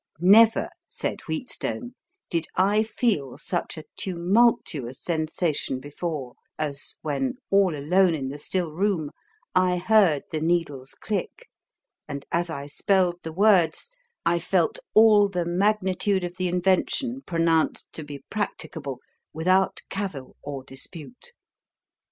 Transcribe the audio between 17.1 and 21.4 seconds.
pronounced to be practicable without cavil or dispute."